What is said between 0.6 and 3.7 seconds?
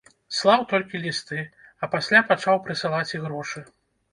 толькі лісты, а пасля пачаў прысылаць і грошы.